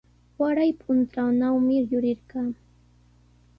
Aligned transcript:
Waray 0.39 0.71
puntrawnawmi 0.81 1.75
yurirqaa. 1.89 2.49